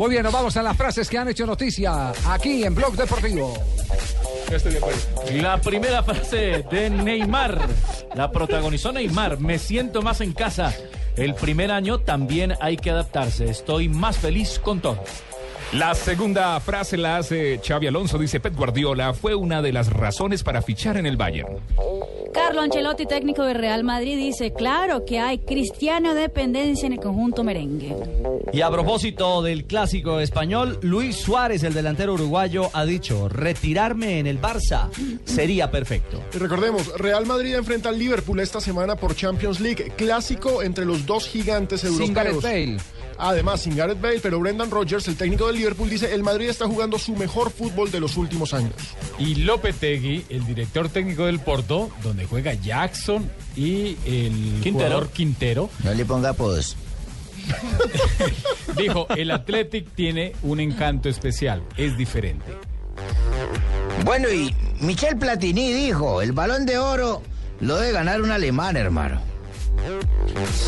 [0.00, 3.52] Muy bien, nos vamos a las frases que han hecho noticia aquí en Blog Deportivo.
[5.34, 7.60] La primera frase de Neymar,
[8.14, 10.74] la protagonizó Neymar, me siento más en casa.
[11.16, 15.04] El primer año también hay que adaptarse, estoy más feliz con todo.
[15.74, 20.42] La segunda frase la hace Xavi Alonso, dice Pep Guardiola, fue una de las razones
[20.42, 21.58] para fichar en el Bayern.
[22.32, 27.42] Carlo Ancelotti, técnico de Real Madrid, dice, claro que hay cristiano dependencia en el conjunto
[27.42, 27.96] merengue.
[28.52, 34.26] Y a propósito del clásico español, Luis Suárez, el delantero uruguayo, ha dicho, retirarme en
[34.26, 34.88] el Barça
[35.24, 36.20] sería perfecto.
[36.32, 41.06] Y recordemos, Real Madrid enfrenta al Liverpool esta semana por Champions League, clásico entre los
[41.06, 42.06] dos gigantes europeos.
[42.06, 42.76] Sin Gareth Bale.
[43.20, 46.66] Además, sin Gareth Bale, pero Brendan Rodgers, el técnico del Liverpool, dice el Madrid está
[46.66, 48.72] jugando su mejor fútbol de los últimos años.
[49.18, 54.72] Y Lopetegui, el director técnico del Porto, donde juega Jackson y el Quintero.
[54.72, 56.76] jugador Quintero, No le ponga apodos.
[58.76, 62.56] dijo, el Athletic tiene un encanto especial, es diferente.
[64.04, 67.22] Bueno, y Michel Platini dijo, el balón de oro
[67.60, 69.20] lo debe ganar un alemán, hermano.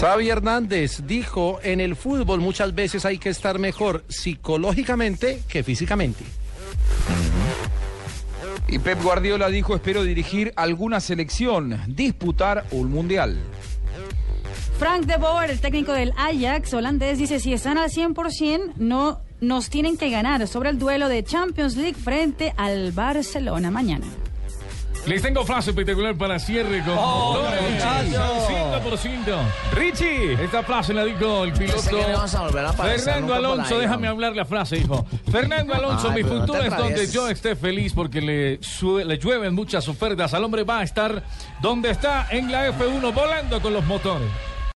[0.00, 6.24] Xavi Hernández dijo, en el fútbol muchas veces hay que estar mejor psicológicamente que físicamente.
[8.68, 13.38] Y Pep Guardiola dijo, espero dirigir alguna selección, disputar un mundial.
[14.78, 19.70] Frank de Boer, el técnico del Ajax holandés, dice, si están al 100%, no nos
[19.70, 24.06] tienen que ganar sobre el duelo de Champions League frente al Barcelona mañana.
[25.06, 28.46] Les tengo frase espectacular para cierre con Oh, muchacho.
[28.84, 29.36] 5%.
[29.74, 30.34] Richie.
[30.34, 33.78] Esta frase la dijo el piloto no Fernando Alonso.
[33.78, 34.12] Déjame ¿no?
[34.12, 35.04] hablar la frase, hijo.
[35.30, 38.60] Fernando Alonso, Ay, mi no futuro te es donde yo esté feliz porque le,
[39.04, 40.34] le llueven muchas ofertas.
[40.34, 41.22] Al hombre va a estar
[41.60, 44.28] donde está en la F1 volando con los motores.